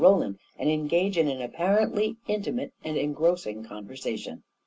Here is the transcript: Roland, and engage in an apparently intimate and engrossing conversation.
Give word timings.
Roland, 0.01 0.39
and 0.57 0.67
engage 0.67 1.15
in 1.15 1.27
an 1.27 1.43
apparently 1.43 2.17
intimate 2.27 2.73
and 2.83 2.97
engrossing 2.97 3.63
conversation. 3.63 4.41